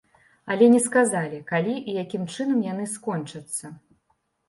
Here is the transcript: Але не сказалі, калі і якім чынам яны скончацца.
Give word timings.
Але 0.55 0.69
не 0.75 0.79
сказалі, 0.85 1.43
калі 1.53 1.77
і 1.79 1.91
якім 2.03 2.27
чынам 2.39 2.67
яны 2.73 2.91
скончацца. 2.99 3.77